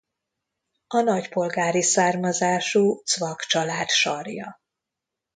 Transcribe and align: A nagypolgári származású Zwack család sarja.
A 0.87 0.99
nagypolgári 1.01 1.81
származású 1.81 3.01
Zwack 3.05 3.41
család 3.45 3.89
sarja. 3.89 4.59